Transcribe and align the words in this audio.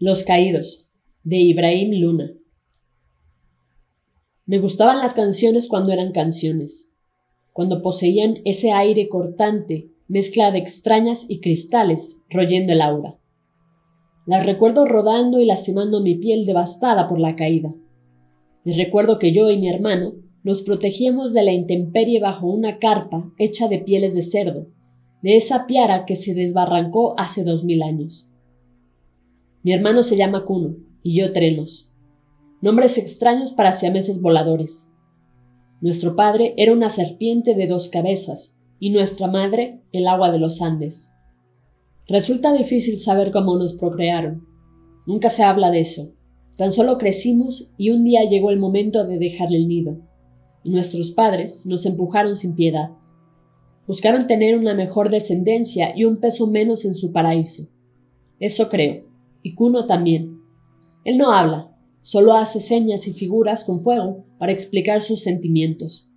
Los 0.00 0.22
Caídos, 0.22 0.92
de 1.24 1.38
Ibrahim 1.38 2.00
Luna. 2.00 2.30
Me 4.46 4.60
gustaban 4.60 4.98
las 4.98 5.12
canciones 5.12 5.66
cuando 5.66 5.92
eran 5.92 6.12
canciones, 6.12 6.92
cuando 7.52 7.82
poseían 7.82 8.36
ese 8.44 8.70
aire 8.70 9.08
cortante, 9.08 9.90
mezcla 10.06 10.52
de 10.52 10.60
extrañas 10.60 11.26
y 11.28 11.40
cristales, 11.40 12.22
royendo 12.30 12.72
el 12.74 12.80
aura. 12.80 13.18
Las 14.24 14.46
recuerdo 14.46 14.86
rodando 14.86 15.40
y 15.40 15.46
lastimando 15.46 16.00
mi 16.00 16.14
piel 16.14 16.46
devastada 16.46 17.08
por 17.08 17.18
la 17.18 17.34
caída. 17.34 17.74
Les 18.62 18.76
recuerdo 18.76 19.18
que 19.18 19.32
yo 19.32 19.50
y 19.50 19.58
mi 19.58 19.68
hermano 19.68 20.14
nos 20.44 20.62
protegíamos 20.62 21.32
de 21.32 21.42
la 21.42 21.50
intemperie 21.50 22.20
bajo 22.20 22.46
una 22.46 22.78
carpa 22.78 23.32
hecha 23.36 23.66
de 23.66 23.80
pieles 23.80 24.14
de 24.14 24.22
cerdo, 24.22 24.68
de 25.22 25.34
esa 25.34 25.66
piara 25.66 26.06
que 26.06 26.14
se 26.14 26.34
desbarrancó 26.34 27.18
hace 27.18 27.42
dos 27.42 27.64
mil 27.64 27.82
años. 27.82 28.27
Mi 29.68 29.74
hermano 29.74 30.02
se 30.02 30.16
llama 30.16 30.46
Kuno 30.46 30.76
y 31.02 31.14
yo 31.14 31.30
Trenos, 31.30 31.92
nombres 32.62 32.96
extraños 32.96 33.52
para 33.52 33.70
siameses 33.70 34.22
voladores. 34.22 34.88
Nuestro 35.82 36.16
padre 36.16 36.54
era 36.56 36.72
una 36.72 36.88
serpiente 36.88 37.54
de 37.54 37.66
dos 37.66 37.90
cabezas 37.90 38.60
y 38.80 38.88
nuestra 38.88 39.26
madre 39.26 39.82
el 39.92 40.06
agua 40.06 40.32
de 40.32 40.38
los 40.38 40.62
Andes. 40.62 41.10
Resulta 42.06 42.54
difícil 42.54 42.98
saber 42.98 43.30
cómo 43.30 43.58
nos 43.58 43.74
procrearon. 43.74 44.48
Nunca 45.06 45.28
se 45.28 45.42
habla 45.42 45.70
de 45.70 45.80
eso. 45.80 46.14
Tan 46.56 46.72
solo 46.72 46.96
crecimos 46.96 47.74
y 47.76 47.90
un 47.90 48.04
día 48.04 48.24
llegó 48.24 48.48
el 48.48 48.58
momento 48.58 49.06
de 49.06 49.18
dejar 49.18 49.52
el 49.52 49.68
nido. 49.68 49.98
Y 50.64 50.70
nuestros 50.70 51.10
padres 51.10 51.66
nos 51.66 51.84
empujaron 51.84 52.36
sin 52.36 52.54
piedad. 52.54 52.92
Buscaron 53.86 54.26
tener 54.26 54.56
una 54.56 54.72
mejor 54.72 55.10
descendencia 55.10 55.94
y 55.94 56.06
un 56.06 56.20
peso 56.20 56.46
menos 56.46 56.86
en 56.86 56.94
su 56.94 57.12
paraíso. 57.12 57.68
Eso 58.40 58.70
creo. 58.70 59.07
Y 59.48 59.54
Kuno 59.54 59.86
también. 59.86 60.42
Él 61.04 61.16
no 61.16 61.32
habla, 61.32 61.74
solo 62.02 62.34
hace 62.34 62.60
señas 62.60 63.08
y 63.08 63.14
figuras 63.14 63.64
con 63.64 63.80
fuego 63.80 64.26
para 64.38 64.52
explicar 64.52 65.00
sus 65.00 65.22
sentimientos. 65.22 66.10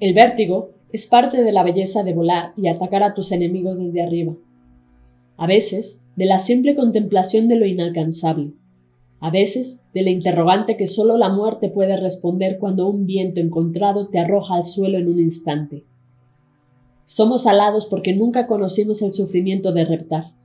El 0.00 0.14
vértigo 0.14 0.70
es 0.90 1.06
parte 1.06 1.44
de 1.44 1.52
la 1.52 1.62
belleza 1.64 2.04
de 2.04 2.14
volar 2.14 2.54
y 2.56 2.68
atacar 2.68 3.02
a 3.02 3.12
tus 3.12 3.30
enemigos 3.30 3.78
desde 3.78 4.00
arriba. 4.00 4.34
A 5.36 5.46
veces, 5.46 6.04
de 6.16 6.24
la 6.24 6.38
simple 6.38 6.74
contemplación 6.74 7.46
de 7.46 7.56
lo 7.56 7.66
inalcanzable. 7.66 8.54
A 9.20 9.30
veces, 9.30 9.82
de 9.92 10.00
la 10.00 10.08
interrogante 10.08 10.78
que 10.78 10.86
solo 10.86 11.18
la 11.18 11.28
muerte 11.28 11.68
puede 11.68 11.98
responder 11.98 12.56
cuando 12.56 12.88
un 12.88 13.04
viento 13.04 13.42
encontrado 13.42 14.08
te 14.08 14.18
arroja 14.18 14.54
al 14.54 14.64
suelo 14.64 14.96
en 14.96 15.08
un 15.08 15.20
instante. 15.20 15.84
Somos 17.04 17.46
alados 17.46 17.84
porque 17.84 18.14
nunca 18.14 18.46
conocimos 18.46 19.02
el 19.02 19.12
sufrimiento 19.12 19.72
de 19.72 19.84
reptar. 19.84 20.37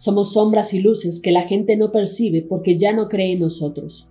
Somos 0.00 0.32
sombras 0.32 0.72
y 0.72 0.80
luces 0.80 1.20
que 1.20 1.30
la 1.30 1.42
gente 1.42 1.76
no 1.76 1.92
percibe 1.92 2.40
porque 2.40 2.78
ya 2.78 2.94
no 2.94 3.10
cree 3.10 3.34
en 3.34 3.40
nosotros. 3.40 4.08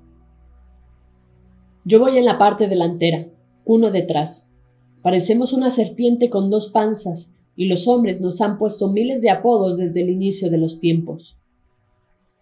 Yo 1.84 2.00
voy 2.00 2.20
en 2.20 2.26
la 2.26 2.38
parte 2.38 2.68
delantera, 2.68 3.28
uno 3.66 3.90
detrás. 3.90 4.52
Parecemos 5.02 5.52
una 5.52 5.72
serpiente 5.72 6.30
con 6.30 6.52
dos 6.52 6.68
panzas 6.68 7.38
y 7.56 7.66
los 7.66 7.88
hombres 7.88 8.22
nos 8.22 8.40
han 8.40 8.60
puesto 8.60 8.92
miles 8.92 9.24
de 9.24 9.32
apodos 9.32 9.78
desde 9.78 10.02
el 10.02 10.12
inicio 10.12 10.52
de 10.52 10.60
los 10.60 10.80
tiempos. 10.80 11.40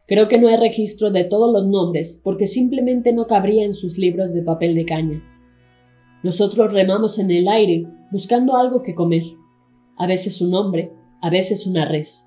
Creo 0.09 0.27
que 0.27 0.39
no 0.39 0.49
hay 0.49 0.57
registro 0.57 1.11
de 1.11 1.23
todos 1.23 1.49
los 1.49 1.67
nombres 1.67 2.19
porque 2.21 2.47
simplemente 2.47 3.13
no 3.13 3.27
cabría 3.27 3.63
en 3.63 3.73
sus 3.73 3.97
libros 3.97 4.33
de 4.33 4.43
papel 4.43 4.75
de 4.75 4.83
caña. 4.83 5.23
Nosotros 6.21 6.73
remamos 6.73 7.17
en 7.17 7.31
el 7.31 7.47
aire 7.47 7.87
buscando 8.11 8.57
algo 8.57 8.83
que 8.83 8.93
comer, 8.93 9.23
a 9.95 10.05
veces 10.05 10.41
un 10.41 10.53
hombre, 10.53 10.91
a 11.21 11.29
veces 11.29 11.65
una 11.65 11.85
res. 11.85 12.25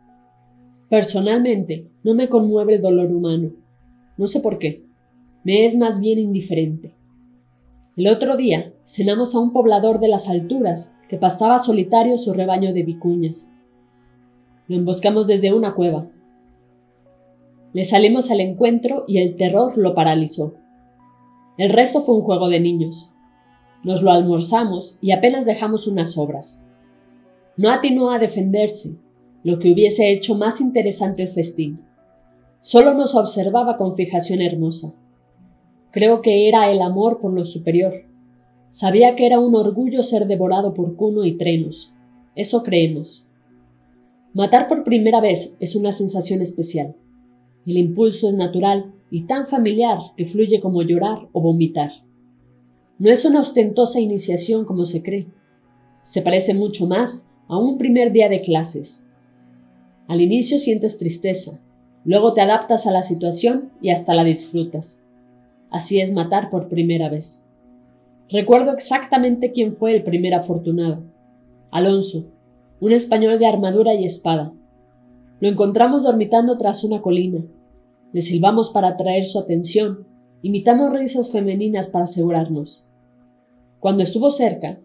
Personalmente, 0.90 1.86
no 2.02 2.14
me 2.14 2.28
conmueve 2.28 2.74
el 2.74 2.82
dolor 2.82 3.12
humano. 3.12 3.52
No 4.16 4.26
sé 4.26 4.40
por 4.40 4.58
qué. 4.58 4.84
Me 5.44 5.64
es 5.64 5.76
más 5.76 6.00
bien 6.00 6.18
indiferente. 6.18 6.96
El 7.96 8.08
otro 8.08 8.36
día 8.36 8.74
cenamos 8.82 9.36
a 9.36 9.38
un 9.38 9.52
poblador 9.52 10.00
de 10.00 10.08
las 10.08 10.28
alturas 10.28 10.96
que 11.08 11.16
pastaba 11.16 11.60
solitario 11.60 12.18
su 12.18 12.32
rebaño 12.34 12.72
de 12.74 12.82
vicuñas. 12.82 13.52
Lo 14.66 14.74
emboscamos 14.74 15.28
desde 15.28 15.52
una 15.52 15.74
cueva. 15.74 16.10
Le 17.72 17.84
salimos 17.84 18.32
al 18.32 18.40
encuentro 18.40 19.04
y 19.06 19.18
el 19.18 19.36
terror 19.36 19.78
lo 19.78 19.94
paralizó. 19.94 20.56
El 21.56 21.70
resto 21.70 22.00
fue 22.00 22.16
un 22.16 22.22
juego 22.22 22.48
de 22.48 22.58
niños. 22.58 23.12
Nos 23.84 24.02
lo 24.02 24.10
almorzamos 24.10 24.98
y 25.00 25.12
apenas 25.12 25.44
dejamos 25.44 25.86
unas 25.86 26.14
sobras. 26.14 26.66
No 27.56 27.70
atinó 27.70 28.10
a 28.10 28.18
defenderse, 28.18 28.96
lo 29.42 29.58
que 29.58 29.72
hubiese 29.72 30.10
hecho 30.10 30.34
más 30.34 30.60
interesante 30.60 31.22
el 31.22 31.28
festín. 31.28 31.80
Solo 32.60 32.94
nos 32.94 33.14
observaba 33.14 33.76
con 33.76 33.94
fijación 33.94 34.42
hermosa. 34.42 34.94
Creo 35.90 36.20
que 36.20 36.48
era 36.48 36.70
el 36.70 36.82
amor 36.82 37.18
por 37.20 37.32
lo 37.32 37.44
superior. 37.44 37.92
Sabía 38.68 39.16
que 39.16 39.26
era 39.26 39.40
un 39.40 39.54
orgullo 39.54 40.02
ser 40.02 40.26
devorado 40.26 40.74
por 40.74 40.94
Cuno 40.94 41.24
y 41.24 41.36
Trenos. 41.36 41.94
Eso 42.36 42.62
creemos. 42.62 43.26
Matar 44.32 44.68
por 44.68 44.84
primera 44.84 45.20
vez 45.20 45.56
es 45.58 45.74
una 45.74 45.90
sensación 45.90 46.40
especial. 46.42 46.94
El 47.66 47.76
impulso 47.76 48.28
es 48.28 48.34
natural 48.34 48.94
y 49.10 49.22
tan 49.22 49.46
familiar 49.46 49.98
que 50.16 50.24
fluye 50.24 50.60
como 50.60 50.82
llorar 50.82 51.28
o 51.32 51.40
vomitar. 51.40 51.90
No 52.98 53.10
es 53.10 53.24
una 53.24 53.40
ostentosa 53.40 53.98
iniciación 53.98 54.64
como 54.64 54.84
se 54.84 55.02
cree. 55.02 55.26
Se 56.02 56.22
parece 56.22 56.54
mucho 56.54 56.86
más 56.86 57.30
a 57.48 57.58
un 57.58 57.76
primer 57.78 58.12
día 58.12 58.28
de 58.28 58.42
clases, 58.42 59.09
al 60.10 60.20
inicio 60.20 60.58
sientes 60.58 60.98
tristeza, 60.98 61.60
luego 62.04 62.34
te 62.34 62.40
adaptas 62.40 62.88
a 62.88 62.90
la 62.90 63.04
situación 63.04 63.70
y 63.80 63.90
hasta 63.90 64.12
la 64.12 64.24
disfrutas. 64.24 65.04
Así 65.70 66.00
es 66.00 66.12
matar 66.12 66.50
por 66.50 66.68
primera 66.68 67.08
vez. 67.08 67.46
Recuerdo 68.28 68.72
exactamente 68.72 69.52
quién 69.52 69.72
fue 69.72 69.94
el 69.94 70.02
primer 70.02 70.34
afortunado. 70.34 71.04
Alonso, 71.70 72.26
un 72.80 72.90
español 72.90 73.38
de 73.38 73.46
armadura 73.46 73.94
y 73.94 74.04
espada. 74.04 74.52
Lo 75.38 75.48
encontramos 75.48 76.02
dormitando 76.02 76.58
tras 76.58 76.82
una 76.82 77.00
colina. 77.02 77.42
Le 78.12 78.20
silbamos 78.20 78.70
para 78.70 78.88
atraer 78.88 79.24
su 79.24 79.38
atención, 79.38 80.08
imitamos 80.42 80.92
risas 80.92 81.30
femeninas 81.30 81.86
para 81.86 82.06
asegurarnos. 82.06 82.88
Cuando 83.78 84.02
estuvo 84.02 84.32
cerca, 84.32 84.80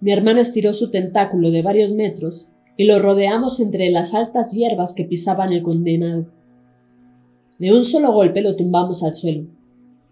mi 0.00 0.10
hermano 0.10 0.40
estiró 0.40 0.72
su 0.72 0.90
tentáculo 0.90 1.50
de 1.50 1.60
varios 1.60 1.92
metros 1.92 2.48
y 2.80 2.84
lo 2.84 2.98
rodeamos 2.98 3.60
entre 3.60 3.90
las 3.90 4.14
altas 4.14 4.52
hierbas 4.52 4.94
que 4.94 5.04
pisaban 5.04 5.52
el 5.52 5.62
condenado. 5.62 6.24
De 7.58 7.74
un 7.74 7.84
solo 7.84 8.10
golpe 8.10 8.40
lo 8.40 8.56
tumbamos 8.56 9.02
al 9.02 9.14
suelo. 9.14 9.48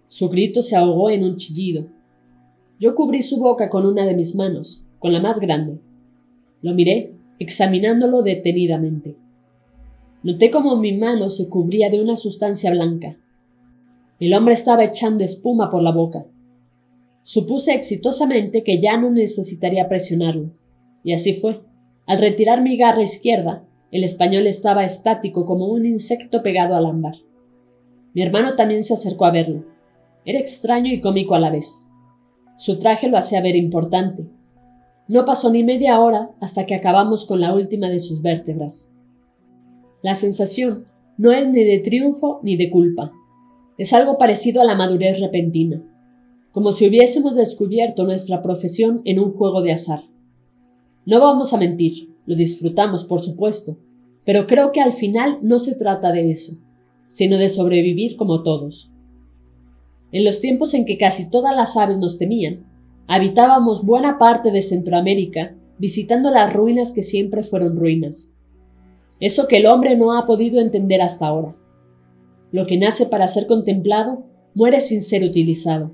Su 0.06 0.28
grito 0.28 0.60
se 0.60 0.76
ahogó 0.76 1.08
en 1.08 1.24
un 1.24 1.36
chillido. 1.36 1.86
Yo 2.78 2.94
cubrí 2.94 3.22
su 3.22 3.38
boca 3.38 3.70
con 3.70 3.86
una 3.86 4.04
de 4.04 4.14
mis 4.14 4.34
manos, 4.34 4.84
con 4.98 5.14
la 5.14 5.20
más 5.22 5.40
grande. 5.40 5.80
Lo 6.60 6.74
miré, 6.74 7.14
examinándolo 7.38 8.20
detenidamente. 8.20 9.16
Noté 10.22 10.50
cómo 10.50 10.76
mi 10.76 10.92
mano 10.92 11.30
se 11.30 11.48
cubría 11.48 11.88
de 11.88 12.02
una 12.02 12.16
sustancia 12.16 12.70
blanca. 12.70 13.16
El 14.20 14.34
hombre 14.34 14.52
estaba 14.52 14.84
echando 14.84 15.24
espuma 15.24 15.70
por 15.70 15.80
la 15.80 15.92
boca. 15.92 16.26
Supuse 17.22 17.72
exitosamente 17.72 18.62
que 18.62 18.78
ya 18.78 18.98
no 18.98 19.10
necesitaría 19.10 19.88
presionarlo, 19.88 20.50
y 21.02 21.14
así 21.14 21.32
fue. 21.32 21.66
Al 22.08 22.18
retirar 22.18 22.62
mi 22.62 22.78
garra 22.78 23.02
izquierda, 23.02 23.68
el 23.92 24.02
español 24.02 24.46
estaba 24.46 24.82
estático 24.82 25.44
como 25.44 25.66
un 25.66 25.84
insecto 25.84 26.42
pegado 26.42 26.74
al 26.74 26.86
ámbar. 26.86 27.16
Mi 28.14 28.22
hermano 28.22 28.56
también 28.56 28.82
se 28.82 28.94
acercó 28.94 29.26
a 29.26 29.30
verlo. 29.30 29.66
Era 30.24 30.38
extraño 30.38 30.90
y 30.90 31.02
cómico 31.02 31.34
a 31.34 31.38
la 31.38 31.50
vez. 31.50 31.86
Su 32.56 32.78
traje 32.78 33.08
lo 33.08 33.18
hacía 33.18 33.42
ver 33.42 33.56
importante. 33.56 34.26
No 35.06 35.26
pasó 35.26 35.50
ni 35.50 35.64
media 35.64 36.00
hora 36.00 36.30
hasta 36.40 36.64
que 36.64 36.74
acabamos 36.74 37.26
con 37.26 37.42
la 37.42 37.54
última 37.54 37.90
de 37.90 37.98
sus 37.98 38.22
vértebras. 38.22 38.94
La 40.02 40.14
sensación 40.14 40.86
no 41.18 41.32
es 41.32 41.46
ni 41.46 41.62
de 41.62 41.78
triunfo 41.80 42.40
ni 42.42 42.56
de 42.56 42.70
culpa. 42.70 43.12
Es 43.76 43.92
algo 43.92 44.16
parecido 44.16 44.62
a 44.62 44.64
la 44.64 44.74
madurez 44.74 45.20
repentina, 45.20 45.84
como 46.52 46.72
si 46.72 46.88
hubiésemos 46.88 47.36
descubierto 47.36 48.04
nuestra 48.04 48.40
profesión 48.40 49.02
en 49.04 49.18
un 49.18 49.30
juego 49.30 49.60
de 49.60 49.72
azar. 49.72 50.00
No 51.08 51.20
vamos 51.20 51.54
a 51.54 51.56
mentir, 51.56 52.14
lo 52.26 52.36
disfrutamos, 52.36 53.04
por 53.04 53.20
supuesto, 53.20 53.78
Pero 54.26 54.46
creo 54.46 54.72
que 54.72 54.82
al 54.82 54.92
final 54.92 55.38
no 55.40 55.58
se 55.58 55.74
trata 55.74 56.12
de 56.12 56.28
eso, 56.28 56.58
sino 57.06 57.38
de 57.38 57.48
sobrevivir 57.48 58.14
como 58.16 58.42
todos. 58.42 58.92
En 60.12 60.26
los 60.26 60.40
tiempos 60.40 60.74
en 60.74 60.84
que 60.84 60.98
casi 60.98 61.30
todas 61.30 61.56
las 61.56 61.78
aves 61.78 61.96
nos 61.96 62.18
temían, 62.18 62.66
habitábamos 63.06 63.86
buena 63.86 64.18
parte 64.18 64.50
de 64.50 64.60
Centroamérica 64.60 65.56
visitando 65.78 66.28
las 66.30 66.52
ruinas 66.52 66.92
que 66.92 67.00
siempre 67.00 67.42
fueron 67.42 67.78
ruinas. 67.78 68.34
Eso 69.18 69.48
que 69.48 69.56
el 69.56 69.66
hombre 69.66 69.96
no 69.96 70.12
ha 70.12 70.26
podido 70.26 70.60
entender 70.60 71.00
hasta 71.00 71.26
ahora. 71.26 71.56
Lo 72.52 72.66
que 72.66 72.76
nace 72.76 73.06
para 73.06 73.28
ser 73.28 73.46
contemplado 73.46 74.26
muere 74.54 74.78
sin 74.80 75.00
ser 75.00 75.24
utilizado. 75.24 75.90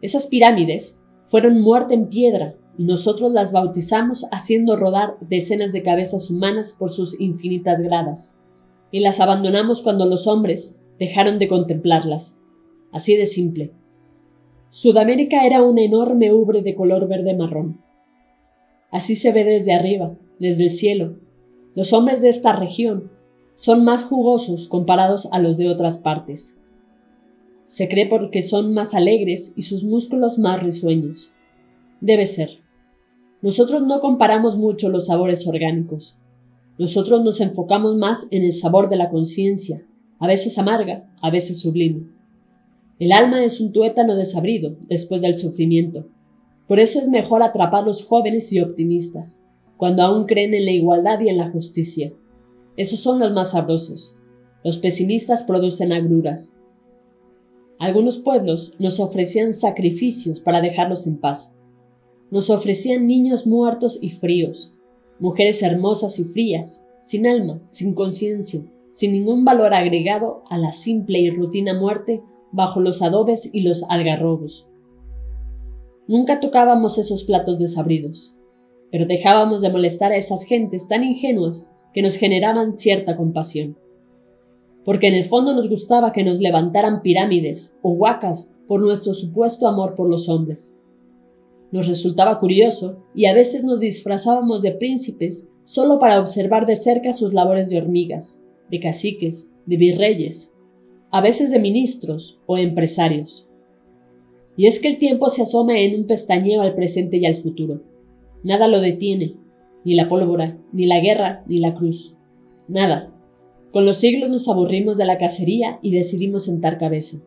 Esas 0.00 0.26
pirámides 0.26 1.02
fueron 1.26 1.60
muerte 1.60 1.92
en 1.92 2.08
piedra 2.08 2.54
nosotros 2.78 3.32
las 3.32 3.52
bautizamos 3.52 4.26
haciendo 4.32 4.76
rodar 4.76 5.16
decenas 5.20 5.72
de 5.72 5.82
cabezas 5.82 6.30
humanas 6.30 6.74
por 6.78 6.90
sus 6.90 7.20
infinitas 7.20 7.80
gradas, 7.80 8.38
y 8.90 9.00
las 9.00 9.20
abandonamos 9.20 9.82
cuando 9.82 10.06
los 10.06 10.26
hombres 10.26 10.78
dejaron 10.98 11.38
de 11.38 11.48
contemplarlas. 11.48 12.38
Así 12.92 13.16
de 13.16 13.26
simple. 13.26 13.72
Sudamérica 14.68 15.46
era 15.46 15.62
una 15.62 15.82
enorme 15.82 16.32
ubre 16.32 16.62
de 16.62 16.74
color 16.74 17.08
verde 17.08 17.34
marrón. 17.34 17.80
Así 18.90 19.14
se 19.14 19.32
ve 19.32 19.44
desde 19.44 19.72
arriba, 19.72 20.16
desde 20.38 20.64
el 20.64 20.70
cielo. 20.70 21.18
Los 21.74 21.92
hombres 21.92 22.20
de 22.20 22.28
esta 22.28 22.54
región 22.54 23.10
son 23.54 23.84
más 23.84 24.04
jugosos 24.04 24.68
comparados 24.68 25.28
a 25.32 25.38
los 25.38 25.56
de 25.56 25.68
otras 25.68 25.98
partes. 25.98 26.60
Se 27.64 27.88
cree 27.88 28.06
porque 28.06 28.42
son 28.42 28.74
más 28.74 28.94
alegres 28.94 29.54
y 29.56 29.62
sus 29.62 29.82
músculos 29.84 30.38
más 30.38 30.62
risueños. 30.62 31.34
Debe 32.00 32.26
ser. 32.26 32.65
Nosotros 33.46 33.82
no 33.82 34.00
comparamos 34.00 34.56
mucho 34.56 34.88
los 34.88 35.06
sabores 35.06 35.46
orgánicos. 35.46 36.18
Nosotros 36.80 37.22
nos 37.22 37.40
enfocamos 37.40 37.94
más 37.94 38.26
en 38.32 38.42
el 38.42 38.52
sabor 38.52 38.88
de 38.88 38.96
la 38.96 39.08
conciencia, 39.08 39.86
a 40.18 40.26
veces 40.26 40.58
amarga, 40.58 41.08
a 41.22 41.30
veces 41.30 41.60
sublime. 41.60 42.08
El 42.98 43.12
alma 43.12 43.44
es 43.44 43.60
un 43.60 43.70
tuétano 43.70 44.16
desabrido 44.16 44.76
después 44.88 45.20
del 45.22 45.38
sufrimiento. 45.38 46.08
Por 46.66 46.80
eso 46.80 46.98
es 46.98 47.06
mejor 47.06 47.44
atrapar 47.44 47.84
los 47.84 48.04
jóvenes 48.04 48.52
y 48.52 48.58
optimistas, 48.58 49.44
cuando 49.76 50.02
aún 50.02 50.26
creen 50.26 50.52
en 50.52 50.64
la 50.64 50.72
igualdad 50.72 51.20
y 51.20 51.28
en 51.28 51.36
la 51.36 51.48
justicia. 51.48 52.12
Esos 52.76 52.98
son 52.98 53.20
los 53.20 53.32
más 53.32 53.52
sabrosos. 53.52 54.18
Los 54.64 54.78
pesimistas 54.78 55.44
producen 55.44 55.92
agruras. 55.92 56.56
Algunos 57.78 58.18
pueblos 58.18 58.74
nos 58.80 58.98
ofrecían 58.98 59.52
sacrificios 59.52 60.40
para 60.40 60.60
dejarlos 60.60 61.06
en 61.06 61.18
paz. 61.18 61.60
Nos 62.30 62.50
ofrecían 62.50 63.06
niños 63.06 63.46
muertos 63.46 63.98
y 64.02 64.10
fríos, 64.10 64.74
mujeres 65.20 65.62
hermosas 65.62 66.18
y 66.18 66.24
frías, 66.24 66.88
sin 67.00 67.26
alma, 67.26 67.62
sin 67.68 67.94
conciencia, 67.94 68.62
sin 68.90 69.12
ningún 69.12 69.44
valor 69.44 69.74
agregado 69.74 70.42
a 70.48 70.58
la 70.58 70.72
simple 70.72 71.20
y 71.20 71.30
rutina 71.30 71.78
muerte 71.78 72.22
bajo 72.50 72.80
los 72.80 73.02
adobes 73.02 73.50
y 73.52 73.60
los 73.60 73.84
algarrobos. 73.88 74.70
Nunca 76.08 76.40
tocábamos 76.40 76.98
esos 76.98 77.24
platos 77.24 77.58
desabridos, 77.58 78.36
pero 78.90 79.06
dejábamos 79.06 79.62
de 79.62 79.70
molestar 79.70 80.12
a 80.12 80.16
esas 80.16 80.44
gentes 80.44 80.88
tan 80.88 81.04
ingenuas 81.04 81.74
que 81.92 82.02
nos 82.02 82.16
generaban 82.16 82.76
cierta 82.76 83.16
compasión. 83.16 83.78
Porque 84.84 85.08
en 85.08 85.14
el 85.14 85.24
fondo 85.24 85.52
nos 85.52 85.68
gustaba 85.68 86.12
que 86.12 86.24
nos 86.24 86.38
levantaran 86.38 87.02
pirámides 87.02 87.78
o 87.82 87.90
huacas 87.90 88.52
por 88.66 88.80
nuestro 88.80 89.14
supuesto 89.14 89.66
amor 89.66 89.94
por 89.94 90.08
los 90.08 90.28
hombres. 90.28 90.80
Nos 91.72 91.88
resultaba 91.88 92.38
curioso 92.38 93.04
y 93.14 93.26
a 93.26 93.34
veces 93.34 93.64
nos 93.64 93.80
disfrazábamos 93.80 94.62
de 94.62 94.72
príncipes 94.72 95.50
solo 95.64 95.98
para 95.98 96.20
observar 96.20 96.66
de 96.66 96.76
cerca 96.76 97.12
sus 97.12 97.34
labores 97.34 97.68
de 97.68 97.78
hormigas, 97.78 98.46
de 98.70 98.80
caciques, 98.80 99.52
de 99.66 99.76
virreyes, 99.76 100.54
a 101.10 101.20
veces 101.20 101.50
de 101.50 101.58
ministros 101.58 102.40
o 102.46 102.56
empresarios. 102.56 103.50
Y 104.56 104.66
es 104.66 104.80
que 104.80 104.88
el 104.88 104.98
tiempo 104.98 105.28
se 105.28 105.42
asoma 105.42 105.78
en 105.78 106.00
un 106.00 106.06
pestañeo 106.06 106.62
al 106.62 106.74
presente 106.74 107.18
y 107.18 107.26
al 107.26 107.36
futuro. 107.36 107.82
Nada 108.42 108.68
lo 108.68 108.80
detiene, 108.80 109.36
ni 109.84 109.94
la 109.94 110.08
pólvora, 110.08 110.58
ni 110.72 110.86
la 110.86 111.00
guerra, 111.00 111.44
ni 111.46 111.58
la 111.58 111.74
cruz. 111.74 112.16
Nada. 112.68 113.12
Con 113.72 113.84
los 113.84 113.98
siglos 113.98 114.30
nos 114.30 114.48
aburrimos 114.48 114.96
de 114.96 115.04
la 115.04 115.18
cacería 115.18 115.78
y 115.82 115.90
decidimos 115.90 116.44
sentar 116.44 116.78
cabeza. 116.78 117.26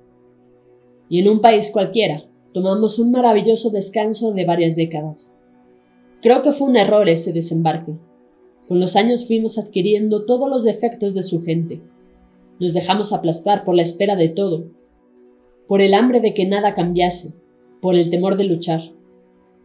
Y 1.09 1.19
en 1.19 1.27
un 1.27 1.42
país 1.42 1.71
cualquiera, 1.71 2.28
tomamos 2.53 2.99
un 2.99 3.11
maravilloso 3.11 3.69
descanso 3.69 4.31
de 4.31 4.45
varias 4.45 4.75
décadas. 4.75 5.35
Creo 6.21 6.41
que 6.41 6.51
fue 6.51 6.67
un 6.67 6.75
error 6.75 7.07
ese 7.07 7.31
desembarque. 7.31 7.93
Con 8.67 8.79
los 8.79 8.95
años 8.95 9.25
fuimos 9.25 9.57
adquiriendo 9.57 10.25
todos 10.25 10.49
los 10.49 10.63
defectos 10.63 11.13
de 11.13 11.23
su 11.23 11.41
gente. 11.43 11.81
Nos 12.59 12.73
dejamos 12.73 13.13
aplastar 13.13 13.63
por 13.63 13.75
la 13.75 13.81
espera 13.81 14.15
de 14.15 14.29
todo, 14.29 14.67
por 15.67 15.81
el 15.81 15.93
hambre 15.93 16.19
de 16.19 16.33
que 16.33 16.45
nada 16.45 16.73
cambiase, 16.73 17.35
por 17.81 17.95
el 17.95 18.09
temor 18.09 18.35
de 18.37 18.43
luchar. 18.43 18.81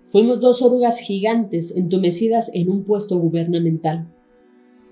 Fuimos 0.07 0.41
dos 0.41 0.63
orugas 0.63 1.01
gigantes 1.01 1.77
entumecidas 1.77 2.51
en 2.55 2.71
un 2.71 2.85
puesto 2.85 3.19
gubernamental. 3.19 4.13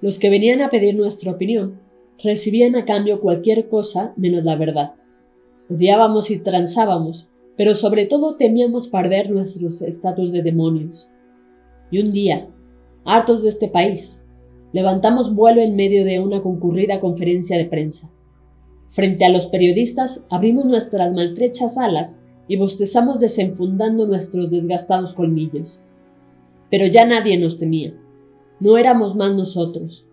Los 0.00 0.18
que 0.18 0.30
venían 0.30 0.62
a 0.62 0.70
pedir 0.70 0.96
nuestra 0.96 1.32
opinión 1.32 1.80
recibían 2.22 2.76
a 2.76 2.84
cambio 2.84 3.20
cualquier 3.20 3.68
cosa 3.68 4.14
menos 4.16 4.44
la 4.44 4.56
verdad. 4.56 4.94
Odiábamos 5.70 6.30
y 6.30 6.38
transábamos, 6.38 7.30
pero 7.56 7.74
sobre 7.74 8.06
todo 8.06 8.36
temíamos 8.36 8.88
perder 8.88 9.30
nuestros 9.30 9.82
estatus 9.82 10.32
de 10.32 10.42
demonios. 10.42 11.10
Y 11.90 12.00
un 12.00 12.10
día, 12.10 12.48
hartos 13.04 13.42
de 13.42 13.50
este 13.50 13.68
país, 13.68 14.24
levantamos 14.72 15.34
vuelo 15.34 15.60
en 15.60 15.76
medio 15.76 16.04
de 16.04 16.20
una 16.20 16.40
concurrida 16.40 17.00
conferencia 17.00 17.58
de 17.58 17.66
prensa. 17.66 18.12
Frente 18.88 19.24
a 19.24 19.28
los 19.28 19.46
periodistas 19.46 20.26
abrimos 20.30 20.66
nuestras 20.66 21.12
maltrechas 21.12 21.78
alas 21.78 22.24
y 22.48 22.56
bostezamos 22.56 23.20
desenfundando 23.20 24.06
nuestros 24.06 24.50
desgastados 24.50 25.14
colmillos. 25.14 25.82
Pero 26.70 26.86
ya 26.86 27.06
nadie 27.06 27.38
nos 27.38 27.58
temía. 27.58 27.94
No 28.60 28.78
éramos 28.78 29.14
más 29.14 29.34
nosotros. 29.34 30.08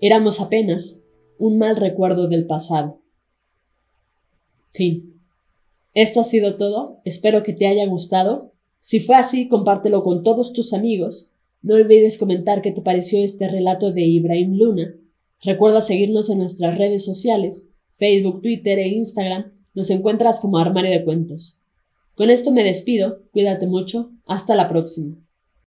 Éramos 0.00 0.40
apenas 0.40 1.04
un 1.38 1.58
mal 1.58 1.76
recuerdo 1.76 2.28
del 2.28 2.46
pasado. 2.46 3.00
Fin. 4.68 5.19
Esto 5.94 6.20
ha 6.20 6.24
sido 6.24 6.56
todo. 6.56 7.00
Espero 7.04 7.42
que 7.42 7.52
te 7.52 7.66
haya 7.66 7.86
gustado. 7.86 8.52
Si 8.78 9.00
fue 9.00 9.16
así, 9.16 9.48
compártelo 9.48 10.02
con 10.02 10.22
todos 10.22 10.52
tus 10.52 10.72
amigos. 10.72 11.32
No 11.62 11.74
olvides 11.74 12.16
comentar 12.16 12.62
qué 12.62 12.72
te 12.72 12.80
pareció 12.80 13.22
este 13.22 13.48
relato 13.48 13.92
de 13.92 14.02
Ibrahim 14.02 14.56
Luna. 14.56 14.94
Recuerda 15.42 15.80
seguirnos 15.80 16.30
en 16.30 16.38
nuestras 16.38 16.78
redes 16.78 17.04
sociales, 17.04 17.72
Facebook, 17.90 18.40
Twitter 18.42 18.78
e 18.78 18.88
Instagram. 18.88 19.52
Nos 19.74 19.90
encuentras 19.90 20.40
como 20.40 20.58
Armario 20.58 20.90
de 20.90 21.04
Cuentos. 21.04 21.60
Con 22.14 22.30
esto 22.30 22.50
me 22.50 22.64
despido, 22.64 23.22
cuídate 23.32 23.66
mucho, 23.66 24.10
hasta 24.26 24.54
la 24.54 24.68
próxima. 24.68 25.16